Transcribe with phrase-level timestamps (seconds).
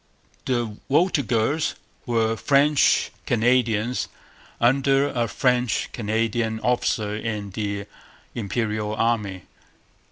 [0.45, 1.75] The Voltigeurs
[2.07, 4.07] were French Canadians
[4.59, 7.85] under a French Canadian officer in the
[8.33, 9.43] Imperial Army.